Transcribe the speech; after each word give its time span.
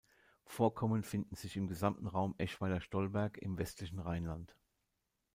Vorkommen 0.47 1.03
finden 1.03 1.35
sich 1.35 1.55
im 1.57 1.67
gesamten 1.67 2.07
Raum 2.07 2.33
Eschweiler-Stolberg 2.39 3.37
im 3.37 3.59
westlichen 3.59 3.99
Rheinland. 3.99 4.55